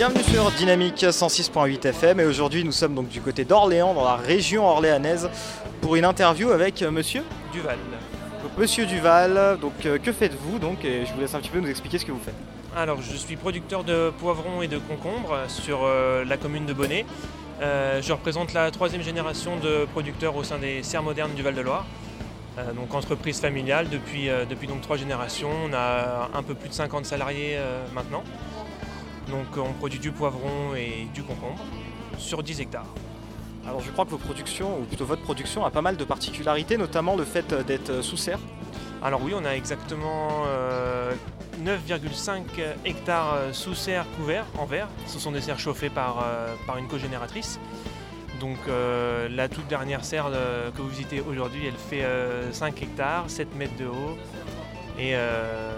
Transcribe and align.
Bienvenue 0.00 0.24
sur 0.24 0.50
Dynamique 0.52 1.02
106.8 1.02 1.86
FM 1.86 2.20
et 2.20 2.24
aujourd'hui 2.24 2.64
nous 2.64 2.72
sommes 2.72 2.94
donc 2.94 3.08
du 3.08 3.20
côté 3.20 3.44
d'Orléans 3.44 3.92
dans 3.92 4.02
la 4.02 4.16
région 4.16 4.66
orléanaise 4.66 5.28
pour 5.82 5.94
une 5.94 6.06
interview 6.06 6.52
avec 6.52 6.80
monsieur 6.80 7.22
Duval. 7.52 7.76
Monsieur 8.56 8.86
Duval. 8.86 9.58
Donc 9.60 9.74
euh, 9.84 9.98
que 9.98 10.10
faites-vous 10.10 10.58
donc 10.58 10.86
et 10.86 11.04
je 11.04 11.12
vous 11.12 11.20
laisse 11.20 11.34
un 11.34 11.40
petit 11.40 11.50
peu 11.50 11.60
nous 11.60 11.68
expliquer 11.68 11.98
ce 11.98 12.06
que 12.06 12.12
vous 12.12 12.18
faites. 12.24 12.32
Alors 12.74 13.02
je 13.02 13.14
suis 13.14 13.36
producteur 13.36 13.84
de 13.84 14.10
poivrons 14.18 14.62
et 14.62 14.68
de 14.68 14.78
concombres 14.78 15.36
sur 15.48 15.80
euh, 15.84 16.24
la 16.24 16.38
commune 16.38 16.64
de 16.64 16.72
Bonnet. 16.72 17.04
Euh, 17.60 18.00
je 18.00 18.10
représente 18.14 18.54
la 18.54 18.70
troisième 18.70 19.02
génération 19.02 19.58
de 19.58 19.84
producteurs 19.92 20.34
au 20.34 20.44
sein 20.44 20.56
des 20.56 20.82
serres 20.82 21.02
modernes 21.02 21.34
du 21.34 21.42
Val-de-Loire. 21.42 21.84
Donc 22.74 22.94
entreprise 22.94 23.40
familiale 23.40 23.88
depuis, 23.90 24.28
depuis 24.48 24.66
donc 24.66 24.82
trois 24.82 24.98
générations. 24.98 25.50
On 25.66 25.72
a 25.72 26.28
un 26.34 26.42
peu 26.42 26.54
plus 26.54 26.68
de 26.68 26.74
50 26.74 27.06
salariés 27.06 27.58
maintenant. 27.94 28.22
Donc 29.30 29.56
on 29.56 29.72
produit 29.72 29.98
du 29.98 30.10
poivron 30.10 30.74
et 30.76 31.06
du 31.14 31.22
concombre 31.22 31.62
sur 32.18 32.42
10 32.42 32.60
hectares. 32.60 32.86
Alors 33.66 33.80
je 33.80 33.90
crois 33.90 34.04
que 34.04 34.10
vos 34.10 34.18
productions, 34.18 34.78
ou 34.80 34.84
plutôt 34.84 35.04
votre 35.04 35.22
production, 35.22 35.64
a 35.64 35.70
pas 35.70 35.82
mal 35.82 35.96
de 35.96 36.04
particularités, 36.04 36.76
notamment 36.76 37.14
le 37.14 37.24
fait 37.24 37.52
euh, 37.52 37.62
d'être 37.62 38.02
sous 38.02 38.16
serre. 38.16 38.40
Alors 39.02 39.22
oui, 39.22 39.32
on 39.34 39.44
a 39.44 39.52
exactement 39.52 40.44
euh, 40.46 41.12
9,5 41.64 42.42
hectares 42.84 43.34
euh, 43.34 43.52
sous 43.52 43.74
serre 43.74 44.06
couverts 44.16 44.46
en 44.58 44.64
verre. 44.64 44.88
Ce 45.06 45.18
sont 45.18 45.32
des 45.32 45.40
serres 45.40 45.58
chauffées 45.60 45.90
par, 45.90 46.24
euh, 46.24 46.54
par 46.66 46.78
une 46.78 46.88
cogénératrice. 46.88 47.60
Donc 48.40 48.58
euh, 48.68 49.28
la 49.28 49.48
toute 49.48 49.68
dernière 49.68 50.04
serre 50.04 50.30
euh, 50.32 50.70
que 50.70 50.80
vous 50.80 50.88
visitez 50.88 51.20
aujourd'hui, 51.20 51.66
elle 51.66 51.74
fait 51.74 52.04
euh, 52.04 52.52
5 52.52 52.82
hectares, 52.82 53.24
7 53.28 53.54
mètres 53.56 53.76
de 53.78 53.86
haut 53.86 54.18
et, 54.98 55.12
euh, 55.14 55.72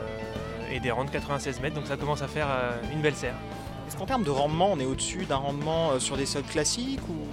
et 0.72 0.80
des 0.80 0.90
rangs 0.90 1.04
de 1.04 1.10
96 1.10 1.60
mètres. 1.60 1.74
Donc 1.74 1.86
ça 1.86 1.96
commence 1.96 2.22
à 2.22 2.28
faire 2.28 2.48
euh, 2.50 2.80
une 2.92 3.00
belle 3.00 3.14
serre. 3.14 3.36
Est-ce 3.86 3.96
qu'en 3.96 4.06
termes 4.06 4.24
de 4.24 4.30
rendement, 4.30 4.70
on 4.72 4.80
est 4.80 4.86
au-dessus 4.86 5.26
d'un 5.26 5.36
rendement 5.36 5.90
euh, 5.90 5.98
sur 5.98 6.16
des 6.16 6.26
sols 6.26 6.44
classiques 6.44 7.06
ou... 7.08 7.26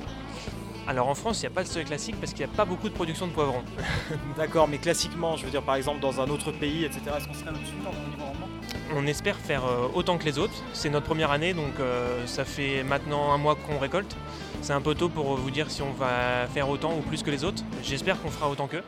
Alors 0.87 1.07
en 1.07 1.13
France, 1.13 1.39
il 1.39 1.41
n'y 1.41 1.47
a 1.47 1.55
pas 1.55 1.63
de 1.63 1.67
seuil 1.67 1.85
classique 1.85 2.15
parce 2.19 2.33
qu'il 2.33 2.43
n'y 2.43 2.51
a 2.51 2.55
pas 2.55 2.65
beaucoup 2.65 2.89
de 2.89 2.93
production 2.93 3.27
de 3.27 3.31
poivrons. 3.31 3.61
D'accord, 4.37 4.67
mais 4.67 4.79
classiquement, 4.79 5.37
je 5.37 5.45
veux 5.45 5.51
dire 5.51 5.61
par 5.61 5.75
exemple 5.75 5.99
dans 5.99 6.19
un 6.19 6.27
autre 6.29 6.51
pays, 6.51 6.83
etc. 6.83 7.01
Est-ce 7.15 7.27
qu'on 7.27 7.33
serait 7.33 7.51
au-dessus 7.51 7.73
le 7.75 8.09
niveau 8.09 8.25
rendement? 8.25 8.47
On 8.95 9.05
espère 9.05 9.35
faire 9.35 9.65
euh, 9.65 9.87
autant 9.93 10.17
que 10.17 10.25
les 10.25 10.39
autres. 10.39 10.63
C'est 10.73 10.89
notre 10.89 11.05
première 11.05 11.29
année, 11.29 11.53
donc 11.53 11.79
euh, 11.79 12.25
ça 12.25 12.43
fait 12.43 12.83
maintenant 12.83 13.31
un 13.31 13.37
mois 13.37 13.55
qu'on 13.55 13.77
récolte. 13.77 14.15
C'est 14.63 14.73
un 14.73 14.81
peu 14.81 14.95
tôt 14.95 15.09
pour 15.09 15.35
vous 15.35 15.51
dire 15.51 15.69
si 15.69 15.83
on 15.83 15.91
va 15.91 16.47
faire 16.51 16.67
autant 16.69 16.93
ou 16.97 17.01
plus 17.01 17.21
que 17.21 17.29
les 17.29 17.43
autres. 17.43 17.63
J'espère 17.83 18.19
qu'on 18.19 18.31
fera 18.31 18.49
autant 18.49 18.67
qu'eux. 18.67 18.83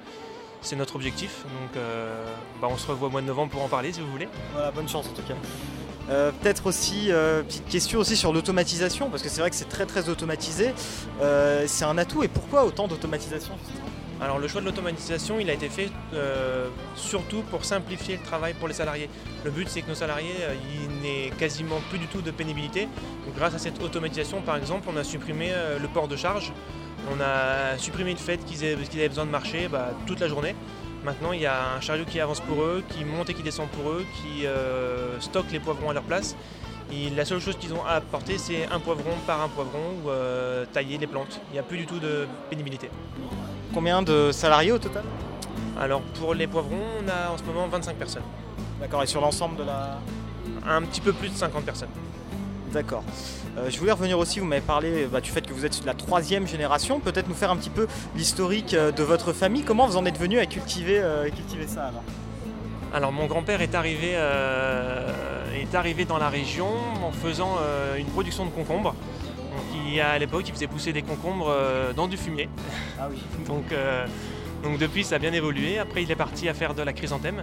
C'est 0.62 0.76
notre 0.76 0.96
objectif. 0.96 1.44
Donc 1.44 1.76
euh, 1.78 2.26
bah, 2.62 2.68
on 2.70 2.78
se 2.78 2.88
revoit 2.88 3.08
au 3.08 3.12
mois 3.12 3.22
de 3.22 3.28
novembre 3.28 3.52
pour 3.52 3.64
en 3.64 3.68
parler 3.68 3.92
si 3.94 4.02
vous 4.02 4.12
voulez. 4.12 4.28
Voilà, 4.54 4.72
bonne 4.72 4.88
chance 4.88 5.08
en 5.08 5.14
tout 5.14 5.28
cas. 5.28 5.34
Euh, 6.10 6.32
Peut-être 6.42 6.66
aussi, 6.68 7.12
euh, 7.12 7.44
petite 7.44 7.68
question 7.68 8.00
aussi 8.00 8.16
sur 8.16 8.34
l'automatisation, 8.34 9.10
parce 9.10 9.24
que 9.24 9.30
c'est 9.30 9.40
vrai 9.40 9.50
que 9.50 9.56
c'est 9.56 9.70
très 9.70 9.86
très 9.86 10.10
automatisé. 10.10 10.74
C'est 11.68 11.86
un 11.86 11.98
atout 11.98 12.24
et 12.24 12.28
pourquoi 12.28 12.66
autant 12.66 12.88
d'automatisation 12.88 13.54
Alors 14.22 14.38
le 14.38 14.48
choix 14.48 14.62
de 14.62 14.68
l'automatisation, 14.68 15.40
il 15.40 15.50
a 15.50 15.54
été 15.54 15.68
fait 15.68 15.90
euh, 16.14 16.68
surtout 16.96 17.42
pour 17.50 17.66
simplifier 17.66 18.18
le 18.18 18.24
travail 18.24 18.54
pour 18.54 18.68
les 18.68 18.74
salariés. 18.76 19.10
Le 19.44 19.50
but 19.50 19.68
c'est 19.68 19.82
que 19.82 19.90
nos 19.90 19.96
salariés, 19.96 20.36
euh, 20.42 20.54
il 20.76 21.02
n'ait 21.02 21.32
quasiment 21.32 21.80
plus 21.90 21.98
du 21.98 22.06
tout 22.06 22.22
de 22.22 22.30
pénibilité. 22.30 22.88
Grâce 23.36 23.56
à 23.56 23.58
cette 23.58 23.82
automatisation, 23.82 24.42
par 24.42 24.58
exemple, 24.58 24.88
on 24.94 24.96
a 24.96 25.04
supprimé 25.04 25.50
euh, 25.52 25.80
le 25.80 25.88
port 25.88 26.08
de 26.08 26.16
charge. 26.16 26.54
On 27.12 27.20
a 27.20 27.80
supprimé 27.80 28.12
le 28.12 28.20
fait 28.20 28.38
qu'ils 28.46 28.64
aient, 28.64 28.74
avaient 28.74 29.10
besoin 29.10 29.26
de 29.26 29.32
marcher 29.32 29.68
bah, 29.68 29.90
toute 30.06 30.20
la 30.20 30.28
journée. 30.28 30.56
Maintenant, 31.04 31.32
il 31.32 31.42
y 31.42 31.48
a 31.48 31.74
un 31.74 31.82
chariot 31.82 32.06
qui 32.06 32.20
avance 32.20 32.42
pour 32.42 32.62
eux, 32.62 32.84
qui 32.90 33.04
monte 33.04 33.32
et 33.32 33.34
qui 33.34 33.42
descend 33.42 33.68
pour 33.70 33.90
eux, 33.90 34.06
qui 34.22 34.46
euh, 34.46 35.20
stocke 35.20 35.52
les 35.52 35.60
poivrons 35.60 35.90
à 35.90 35.94
leur 35.94 36.04
place. 36.04 36.36
Et 36.92 37.10
la 37.10 37.24
seule 37.24 37.40
chose 37.40 37.58
qu'ils 37.58 37.74
ont 37.74 37.86
à 37.86 37.94
apporter, 37.94 38.38
c'est 38.38 38.66
un 38.68 38.80
poivron 38.80 39.12
par 39.26 39.42
un 39.42 39.48
poivron 39.48 39.80
ou 40.04 40.10
euh, 40.10 40.66
tailler 40.74 40.98
les 40.98 41.08
plantes. 41.08 41.40
Il 41.50 41.54
n'y 41.54 41.60
a 41.60 41.64
plus 41.64 41.78
du 41.78 41.86
tout 41.86 42.00
de 42.00 42.28
pénibilité. 42.50 42.90
Combien 43.74 44.02
de 44.02 44.32
salariés 44.32 44.74
au 44.74 44.78
total? 44.78 45.04
Alors 45.80 46.02
pour 46.20 46.34
les 46.34 46.48
poivrons, 46.48 46.84
on 47.04 47.08
a 47.08 47.34
en 47.34 47.38
ce 47.38 47.44
moment 47.44 47.68
25 47.68 47.96
personnes. 47.96 48.24
D'accord, 48.80 49.04
et 49.04 49.08
sur 49.08 49.22
l'ensemble 49.22 49.56
de 49.58 49.64
la... 49.64 50.00
Un 50.68 50.82
petit 50.82 51.02
peu 51.02 51.14
plus 51.14 51.30
de 51.30 51.36
50 51.36 51.64
personnes. 51.64 51.90
D'accord. 52.74 53.04
Euh, 53.58 53.70
je 53.70 53.78
voulais 53.80 53.92
revenir 53.92 54.20
aussi, 54.20 54.40
vous 54.40 54.46
m'avez 54.46 54.62
parlé 54.62 55.06
bah, 55.06 55.22
du 55.22 55.30
fait 55.30 55.42
que 55.42 55.54
vous 55.54 55.66
êtes 55.66 55.82
de 55.82 55.86
la 55.86 55.94
troisième 55.94 56.48
génération. 56.48 57.00
Peut-être 57.00 57.28
nous 57.28 57.36
faire 57.36 57.52
un 57.52 57.58
petit 57.58 57.70
peu 57.70 57.88
l'historique 58.16 58.74
euh, 58.74 58.92
de 58.92 59.04
votre 59.04 59.34
famille. 59.34 59.64
Comment 59.64 59.88
vous 59.88 59.98
en 59.98 60.06
êtes 60.06 60.18
venu 60.18 60.40
à 60.40 60.46
cultiver, 60.46 61.00
euh, 61.00 61.30
cultiver 61.30 61.68
ça 61.68 61.84
alors? 61.86 62.04
Alors 62.94 63.14
mon 63.14 63.26
grand-père 63.26 63.62
est 63.62 63.74
arrivé, 63.74 64.12
euh, 64.16 65.08
est 65.62 65.76
arrivé 65.76 66.06
dans 66.06 66.18
la 66.18 66.30
région 66.30 66.68
en 67.04 67.12
faisant 67.12 67.56
euh, 67.60 67.98
une 67.98 68.08
production 68.08 68.46
de 68.46 68.50
concombres. 68.50 68.94
Donc, 68.94 69.84
il, 69.86 70.00
à 70.00 70.18
l'époque, 70.18 70.44
il 70.48 70.54
faisait 70.54 70.68
pousser 70.68 70.94
des 70.94 71.02
concombres 71.02 71.50
euh, 71.50 71.94
dans 71.94 72.08
du 72.08 72.18
fumier. 72.18 72.50
Ah 73.00 73.08
oui. 73.10 73.18
Donc, 73.48 73.72
euh, 73.72 74.06
donc 74.64 74.78
depuis, 74.78 75.04
ça 75.04 75.16
a 75.16 75.20
bien 75.20 75.34
évolué. 75.34 75.80
Après, 75.80 76.04
il 76.04 76.12
est 76.12 76.16
parti 76.16 76.48
à 76.48 76.54
faire 76.54 76.76
de 76.76 76.84
la 76.84 76.94
chrysanthème 76.94 77.42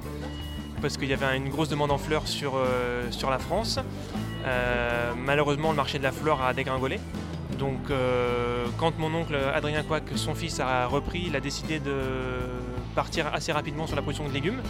parce 0.81 0.97
qu'il 0.97 1.09
y 1.09 1.13
avait 1.13 1.37
une 1.37 1.49
grosse 1.49 1.69
demande 1.69 1.91
en 1.91 1.99
fleurs 1.99 2.27
sur, 2.27 2.53
euh, 2.57 3.11
sur 3.11 3.31
la 3.31 3.39
France. 3.39 3.79
Euh, 4.47 5.13
malheureusement, 5.17 5.71
le 5.71 5.77
marché 5.77 5.99
de 5.99 6.05
la 6.05 6.13
fleur 6.13 6.43
a 6.43 6.55
dégringolé. 6.55 7.01
Donc, 7.59 7.91
euh, 7.91 8.67
quand 8.79 8.99
mon 8.99 9.13
oncle 9.15 9.37
Adrien 9.55 9.83
Quack, 9.83 10.05
son 10.15 10.35
fils, 10.35 10.61
a 10.61 10.87
repris, 10.87 11.25
il 11.27 11.37
a 11.37 11.41
décidé 11.41 11.81
de 11.81 11.97
partir 12.95 13.33
assez 13.35 13.53
rapidement 13.53 13.87
sur 13.87 13.97
la 13.97 14.03
production 14.03 14.29
de 14.29 14.33
légumes. 14.33 14.63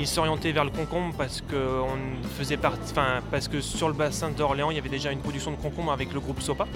Il 0.00 0.06
orienté 0.20 0.52
vers 0.52 0.64
le 0.64 0.70
concombre 0.70 1.12
parce 1.18 1.40
que, 1.40 1.56
on 1.56 2.28
faisait 2.28 2.56
parce 2.56 3.48
que 3.48 3.60
sur 3.60 3.88
le 3.88 3.94
bassin 3.94 4.30
d'Orléans, 4.30 4.70
il 4.70 4.76
y 4.76 4.78
avait 4.78 4.88
déjà 4.88 5.10
une 5.10 5.18
production 5.18 5.50
de 5.50 5.56
concombre 5.56 5.90
avec 5.90 6.12
le 6.12 6.20
groupe 6.20 6.40
Sopa. 6.40 6.66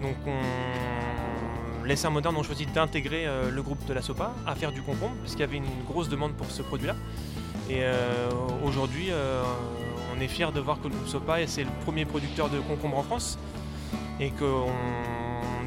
Donc, 0.00 0.16
on, 0.26 1.86
les 1.86 1.94
serres 1.94 2.10
modernes 2.10 2.36
ont 2.36 2.42
choisi 2.42 2.64
d'intégrer 2.64 3.26
euh, 3.26 3.50
le 3.50 3.62
groupe 3.62 3.84
de 3.86 3.92
la 3.92 4.00
Sopa 4.00 4.32
à 4.46 4.54
faire 4.54 4.72
du 4.72 4.80
concombre 4.80 5.14
parce 5.20 5.32
qu'il 5.32 5.40
y 5.40 5.44
avait 5.44 5.58
une 5.58 5.84
grosse 5.86 6.08
demande 6.08 6.32
pour 6.32 6.50
ce 6.50 6.62
produit-là. 6.62 6.96
Et 7.68 7.80
euh, 7.80 8.30
aujourd'hui, 8.64 9.08
euh, 9.10 9.42
on 10.16 10.20
est 10.20 10.28
fiers 10.28 10.52
de 10.54 10.60
voir 10.60 10.80
que 10.80 10.88
le 10.88 10.94
groupe 10.94 11.08
Sopa 11.08 11.46
c'est 11.46 11.64
le 11.64 11.70
premier 11.84 12.06
producteur 12.06 12.48
de 12.48 12.58
concombre 12.60 12.96
en 12.96 13.02
France 13.02 13.38
et 14.20 14.30
qu'on 14.30 14.70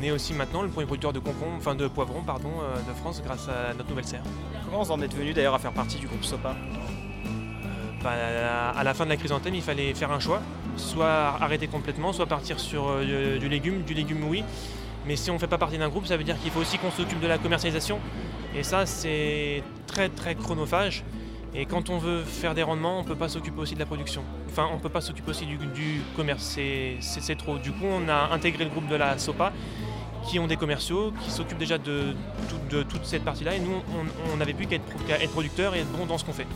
est 0.01 0.11
aussi 0.11 0.33
maintenant 0.33 0.61
le 0.61 0.69
premier 0.69 0.85
producteur 0.85 1.13
de 1.13 1.19
concombre, 1.19 1.53
enfin 1.57 1.75
de 1.75 1.87
poivrons 1.87 2.21
pardon, 2.21 2.51
euh, 2.61 2.75
de 2.77 2.93
France 2.97 3.21
grâce 3.23 3.47
à 3.47 3.73
notre 3.73 3.89
nouvelle 3.89 4.05
serre. 4.05 4.23
Comment 4.65 4.83
vous 4.83 4.91
en 4.91 5.01
êtes 5.01 5.15
venu 5.15 5.33
d'ailleurs 5.33 5.55
à 5.55 5.59
faire 5.59 5.73
partie 5.73 5.97
du 5.97 6.07
groupe 6.07 6.23
Sopa? 6.23 6.55
Bah, 8.03 8.11
à 8.77 8.83
la 8.83 8.93
fin 8.93 9.03
de 9.03 9.09
la 9.09 9.17
chrysanthème, 9.17 9.55
il 9.55 9.61
fallait 9.61 9.93
faire 9.93 10.11
un 10.11 10.19
choix, 10.19 10.41
soit 10.77 11.35
arrêter 11.41 11.67
complètement, 11.67 12.13
soit 12.13 12.27
partir 12.27 12.59
sur 12.59 12.87
euh, 12.87 13.37
du 13.37 13.49
légume, 13.49 13.83
du 13.83 13.93
légume 13.93 14.23
oui. 14.23 14.43
Mais 15.05 15.15
si 15.15 15.31
on 15.31 15.35
ne 15.35 15.39
fait 15.39 15.47
pas 15.47 15.57
partie 15.57 15.77
d'un 15.77 15.89
groupe, 15.89 16.05
ça 16.05 16.17
veut 16.17 16.23
dire 16.23 16.39
qu'il 16.39 16.51
faut 16.51 16.59
aussi 16.59 16.77
qu'on 16.77 16.91
s'occupe 16.91 17.19
de 17.19 17.27
la 17.27 17.37
commercialisation. 17.37 17.99
Et 18.55 18.63
ça, 18.63 18.85
c'est 18.85 19.63
très 19.87 20.09
très 20.09 20.35
chronophage. 20.35 21.03
Et 21.55 21.65
quand 21.65 21.89
on 21.89 21.97
veut 21.97 22.23
faire 22.23 22.53
des 22.53 22.63
rendements, 22.63 22.99
on 22.99 23.03
ne 23.03 23.07
peut 23.07 23.15
pas 23.15 23.27
s'occuper 23.27 23.59
aussi 23.59 23.73
de 23.73 23.79
la 23.79 23.85
production. 23.85 24.21
Enfin, 24.49 24.67
on 24.71 24.75
ne 24.75 24.81
peut 24.81 24.89
pas 24.89 25.01
s'occuper 25.01 25.31
aussi 25.31 25.45
du, 25.45 25.57
du 25.57 26.01
commerce, 26.15 26.57
c'est 26.99 27.37
trop. 27.37 27.57
Du 27.57 27.71
coup, 27.71 27.85
on 27.85 28.07
a 28.07 28.29
intégré 28.31 28.65
le 28.65 28.69
groupe 28.69 28.87
de 28.87 28.95
la 28.95 29.17
SOPA, 29.17 29.51
qui 30.27 30.39
ont 30.39 30.47
des 30.47 30.57
commerciaux, 30.57 31.11
qui 31.23 31.31
s'occupent 31.31 31.57
déjà 31.57 31.77
de, 31.77 32.13
tout- 32.49 32.75
de 32.75 32.83
toute 32.83 33.05
cette 33.05 33.23
partie-là. 33.23 33.55
Et 33.55 33.59
nous, 33.59 33.81
on- 34.33 34.37
n'avait 34.37 34.53
plus 34.53 34.65
qu'à 34.67 34.75
être, 34.75 34.83
être 35.21 35.31
producteur 35.31 35.75
et 35.75 35.79
être 35.79 35.91
bon 35.91 36.05
dans 36.05 36.17
ce 36.17 36.25
qu'on 36.25 36.33
fait. 36.33 36.47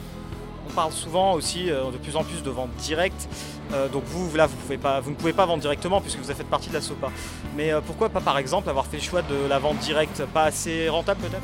On 0.69 0.71
parle 0.73 0.91
souvent 0.93 1.33
aussi 1.33 1.69
euh, 1.69 1.91
de 1.91 1.97
plus 1.97 2.15
en 2.15 2.23
plus 2.23 2.41
de 2.41 2.49
vente 2.49 2.73
directe. 2.77 3.27
Euh, 3.73 3.89
donc 3.89 4.03
vous, 4.05 4.33
là, 4.35 4.47
vous, 4.47 4.55
pouvez 4.55 4.77
pas, 4.77 4.99
vous 5.01 5.09
ne 5.11 5.15
pouvez 5.15 5.33
pas 5.33 5.45
vendre 5.45 5.61
directement 5.61 5.99
puisque 6.01 6.19
vous 6.19 6.23
faites 6.33 6.47
partie 6.47 6.69
de 6.69 6.73
la 6.73 6.81
SOPA. 6.81 7.09
Mais 7.57 7.71
euh, 7.73 7.81
pourquoi 7.85 8.09
pas 8.09 8.21
par 8.21 8.37
exemple 8.37 8.69
avoir 8.69 8.85
fait 8.85 8.97
le 8.97 9.03
choix 9.03 9.21
de 9.21 9.35
la 9.49 9.59
vente 9.59 9.79
directe 9.79 10.23
Pas 10.33 10.43
assez 10.43 10.87
rentable 10.89 11.19
peut-être? 11.21 11.43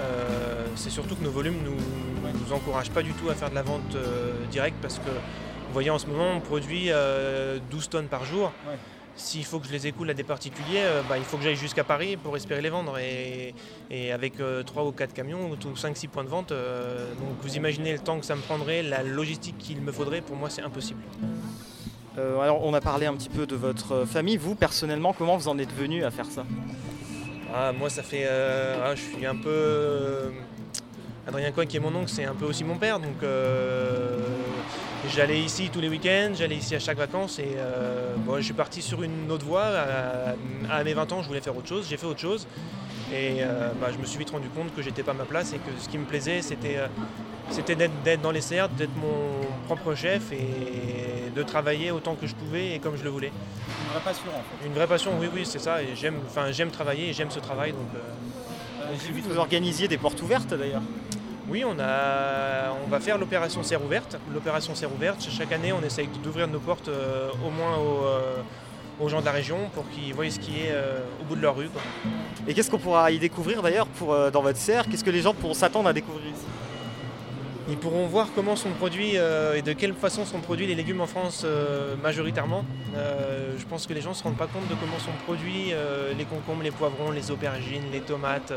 Euh, 0.00 0.66
c'est 0.76 0.90
surtout 0.90 1.16
que 1.16 1.24
nos 1.24 1.30
volumes 1.30 1.58
nous, 1.64 1.76
nous 1.76 2.52
encouragent 2.52 2.90
pas 2.90 3.02
du 3.02 3.12
tout 3.12 3.28
à 3.28 3.34
faire 3.34 3.50
de 3.50 3.54
la 3.54 3.62
vente 3.62 3.94
euh, 3.94 4.32
directe 4.50 4.76
parce 4.80 4.98
que 4.98 5.10
vous 5.10 5.72
voyez 5.72 5.90
en 5.90 5.98
ce 5.98 6.06
moment 6.06 6.30
on 6.36 6.40
produit 6.40 6.86
euh, 6.90 7.58
12 7.70 7.88
tonnes 7.90 8.06
par 8.06 8.24
jour. 8.24 8.52
Ouais. 8.68 8.76
S'il 9.14 9.44
faut 9.44 9.58
que 9.60 9.66
je 9.66 9.72
les 9.72 9.86
écoule 9.86 10.08
à 10.10 10.14
des 10.14 10.24
particuliers, 10.24 10.78
euh, 10.80 11.02
bah, 11.08 11.18
il 11.18 11.24
faut 11.24 11.36
que 11.36 11.42
j'aille 11.42 11.56
jusqu'à 11.56 11.84
Paris 11.84 12.16
pour 12.16 12.36
espérer 12.36 12.62
les 12.62 12.70
vendre. 12.70 12.96
Et, 12.98 13.54
et 13.90 14.10
avec 14.10 14.34
3 14.66 14.84
ou 14.84 14.92
4 14.92 15.12
camions 15.12 15.50
ou 15.50 15.54
5-6 15.56 16.08
points 16.08 16.24
de 16.24 16.28
vente, 16.28 16.50
euh, 16.52 17.12
donc 17.14 17.36
vous 17.42 17.56
imaginez 17.56 17.92
le 17.92 17.98
temps 17.98 18.18
que 18.18 18.24
ça 18.26 18.34
me 18.34 18.40
prendrait, 18.40 18.82
la 18.82 19.02
logistique 19.02 19.58
qu'il 19.58 19.80
me 19.82 19.92
faudrait, 19.92 20.22
pour 20.22 20.36
moi 20.36 20.48
c'est 20.50 20.62
impossible. 20.62 21.00
Euh, 22.18 22.40
Alors 22.40 22.64
on 22.64 22.74
a 22.74 22.80
parlé 22.80 23.06
un 23.06 23.14
petit 23.14 23.28
peu 23.30 23.46
de 23.46 23.54
votre 23.56 24.04
famille. 24.06 24.36
Vous 24.38 24.54
personnellement, 24.54 25.12
comment 25.12 25.36
vous 25.36 25.48
en 25.48 25.58
êtes 25.58 25.72
venu 25.74 26.04
à 26.04 26.10
faire 26.10 26.26
ça? 26.26 26.44
Ah, 27.54 27.72
moi, 27.72 27.90
ça 27.90 28.02
fait. 28.02 28.24
euh, 28.24 28.78
ah, 28.82 28.94
je 28.94 29.02
suis 29.02 29.26
un 29.26 29.36
peu. 29.36 29.48
euh, 29.50 30.30
Adrien 31.26 31.52
Coin, 31.52 31.66
qui 31.66 31.76
est 31.76 31.80
mon 31.80 31.94
oncle, 31.94 32.08
c'est 32.08 32.24
un 32.24 32.34
peu 32.34 32.46
aussi 32.46 32.64
mon 32.64 32.76
père. 32.76 32.98
Donc, 32.98 33.22
euh, 33.22 34.18
j'allais 35.08 35.40
ici 35.40 35.70
tous 35.72 35.80
les 35.80 35.88
week-ends, 35.88 36.32
j'allais 36.34 36.56
ici 36.56 36.74
à 36.74 36.78
chaque 36.78 36.98
vacances. 36.98 37.38
Et 37.38 37.54
euh, 37.56 38.14
bon, 38.18 38.36
je 38.36 38.42
suis 38.42 38.52
parti 38.54 38.82
sur 38.82 39.02
une 39.02 39.30
autre 39.30 39.44
voie. 39.46 39.64
À, 39.64 40.34
à 40.70 40.84
mes 40.84 40.94
20 40.94 41.12
ans, 41.12 41.22
je 41.22 41.28
voulais 41.28 41.40
faire 41.40 41.56
autre 41.56 41.68
chose. 41.68 41.86
J'ai 41.88 41.96
fait 41.96 42.06
autre 42.06 42.20
chose. 42.20 42.46
Et 43.12 43.38
euh, 43.42 43.70
bah, 43.80 43.88
je 43.92 43.98
me 43.98 44.06
suis 44.06 44.18
vite 44.18 44.30
rendu 44.30 44.48
compte 44.48 44.74
que 44.74 44.80
j'étais 44.82 45.02
pas 45.02 45.10
à 45.10 45.14
ma 45.14 45.24
place 45.24 45.52
et 45.52 45.58
que 45.58 45.70
ce 45.78 45.88
qui 45.88 45.98
me 45.98 46.04
plaisait, 46.04 46.42
c'était. 46.42 46.76
euh, 46.78 46.86
c'était 47.50 47.74
d'être 47.76 48.22
dans 48.22 48.30
les 48.30 48.40
serres, 48.40 48.70
d'être 48.70 48.96
mon 48.96 49.40
propre 49.66 49.94
chef 49.94 50.32
et 50.32 51.30
de 51.36 51.42
travailler 51.42 51.90
autant 51.90 52.14
que 52.14 52.26
je 52.26 52.34
pouvais 52.34 52.76
et 52.76 52.78
comme 52.78 52.96
je 52.96 53.02
le 53.04 53.10
voulais. 53.10 53.26
Une 53.84 53.90
vraie 53.92 54.00
passion 54.02 54.28
en 54.30 54.38
fait. 54.38 54.66
Une 54.66 54.72
vraie 54.72 54.86
passion, 54.86 55.10
oui, 55.20 55.28
oui, 55.34 55.42
c'est 55.44 55.58
ça. 55.58 55.82
Et 55.82 55.88
j'aime 55.94 56.70
travailler 56.70 57.10
et 57.10 57.12
j'aime 57.12 57.30
ce 57.30 57.40
travail. 57.40 57.72
Donc, 57.72 57.80
J'ai 59.04 59.12
vu 59.12 59.20
que 59.20 59.28
vous 59.28 59.36
organisiez 59.38 59.86
des 59.86 59.98
portes 59.98 60.22
ouvertes 60.22 60.54
d'ailleurs. 60.54 60.80
Oui, 61.48 61.64
on, 61.64 61.78
a, 61.80 62.72
on 62.84 62.88
va 62.88 63.00
faire 63.00 63.18
l'opération 63.18 63.62
Serre 63.62 63.84
ouverte. 63.84 64.18
L'opération 64.32 64.74
Serre 64.74 64.92
ouverte, 64.92 65.26
chaque 65.30 65.52
année, 65.52 65.72
on 65.72 65.82
essaye 65.82 66.08
d'ouvrir 66.22 66.48
nos 66.48 66.60
portes 66.60 66.88
au 66.88 67.50
moins 67.50 67.76
aux, 69.00 69.08
gens 69.08 69.20
de 69.20 69.24
la 69.24 69.32
région 69.32 69.58
pour 69.74 69.88
qu'ils 69.90 70.14
voient 70.14 70.30
ce 70.30 70.38
qui 70.38 70.60
est 70.60 70.72
au 71.20 71.24
bout 71.24 71.34
de 71.34 71.42
leur 71.42 71.56
rue. 71.56 71.68
Et 72.46 72.54
qu'est-ce 72.54 72.70
qu'on 72.70 72.78
pourra 72.78 73.10
y 73.10 73.18
découvrir 73.18 73.60
d'ailleurs 73.60 73.86
pour, 73.86 74.16
dans 74.30 74.42
votre 74.42 74.58
serre? 74.58 74.88
Qu'est-ce 74.88 75.04
que 75.04 75.10
les 75.10 75.22
gens 75.22 75.34
pourront 75.34 75.54
s'attendre 75.54 75.88
à 75.88 75.92
découvrir 75.92 76.26
ici? 76.26 76.46
Ils 77.68 77.76
pourront 77.76 78.06
voir 78.06 78.28
comment 78.34 78.56
sont 78.56 78.70
produits 78.70 79.16
euh, 79.16 79.54
et 79.54 79.62
de 79.62 79.72
quelle 79.72 79.94
façon 79.94 80.24
sont 80.24 80.40
produits 80.40 80.66
les 80.66 80.74
légumes 80.74 81.00
en 81.00 81.06
France 81.06 81.42
euh, 81.44 81.94
majoritairement. 82.02 82.64
Euh, 82.96 83.54
je 83.56 83.64
pense 83.64 83.86
que 83.86 83.94
les 83.94 84.00
gens 84.00 84.10
ne 84.10 84.14
se 84.14 84.22
rendent 84.24 84.36
pas 84.36 84.48
compte 84.48 84.66
de 84.68 84.74
comment 84.74 84.98
sont 84.98 85.12
produits 85.24 85.72
les 86.18 86.24
concombres, 86.24 86.62
les 86.62 86.70
poivrons, 86.72 87.12
les 87.12 87.30
aubergines, 87.30 87.84
les 87.92 88.00
tomates, 88.00 88.52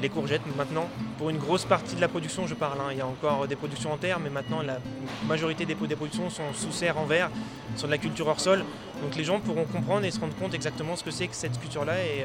les 0.00 0.08
courgettes 0.08 0.42
maintenant. 0.56 0.88
Pour 1.18 1.30
une 1.30 1.38
grosse 1.38 1.64
partie 1.64 1.96
de 1.96 2.00
la 2.00 2.08
production, 2.08 2.46
je 2.46 2.54
parle. 2.54 2.78
Hein. 2.80 2.88
il 2.92 2.98
y 2.98 3.00
a 3.00 3.06
encore 3.06 3.46
des 3.48 3.56
productions 3.56 3.92
en 3.92 3.96
terre, 3.96 4.18
mais 4.20 4.30
maintenant 4.30 4.62
la 4.62 4.78
majorité 5.26 5.64
des, 5.64 5.74
des 5.74 5.96
productions 5.96 6.30
sont 6.30 6.52
sous 6.54 6.72
serre 6.72 6.98
en 6.98 7.04
verre, 7.04 7.30
sur 7.76 7.86
de 7.86 7.92
la 7.92 7.98
culture 7.98 8.26
hors 8.26 8.40
sol. 8.40 8.64
Donc 9.02 9.16
les 9.16 9.24
gens 9.24 9.40
pourront 9.40 9.64
comprendre 9.64 10.04
et 10.04 10.10
se 10.10 10.20
rendre 10.20 10.34
compte 10.36 10.54
exactement 10.54 10.96
ce 10.96 11.04
que 11.04 11.10
c'est 11.10 11.26
que 11.26 11.36
cette 11.36 11.58
culture-là 11.58 11.94
et 12.00 12.24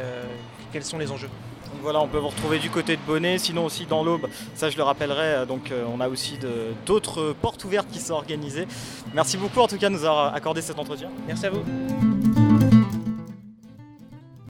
quels 0.72 0.84
sont 0.84 0.98
les 0.98 1.12
enjeux. 1.12 1.30
Donc 1.72 1.82
voilà, 1.82 2.02
on 2.02 2.08
peut 2.08 2.18
vous 2.18 2.28
retrouver 2.28 2.60
du 2.60 2.70
côté 2.70 2.98
de 2.98 3.02
Bonnet, 3.08 3.38
sinon 3.38 3.66
aussi 3.66 3.86
dans 3.86 4.04
l'Aube, 4.04 4.28
ça 4.56 4.70
je 4.70 4.78
le 4.78 4.84
rappellerai, 4.84 5.26
euh, 5.26 5.46
donc 5.46 5.72
euh, 5.72 5.86
on 5.94 6.02
a 6.02 6.10
aussi 6.10 6.38
d'autres 6.86 7.34
portes 7.42 7.64
ouvertes 7.64 7.88
qui 7.90 8.00
sont 8.00 8.14
organisées. 8.14 8.68
Merci 9.14 9.38
beaucoup 9.38 9.60
en 9.60 9.68
tout 9.68 9.78
cas 9.78 9.90
de 9.90 9.94
nous 9.94 10.06
avoir 10.06 10.34
accordé 10.36 10.62
cet 10.62 10.80
entretien. 10.80 11.10
Merci 11.28 11.46
à 11.46 11.50
vous. 11.52 12.11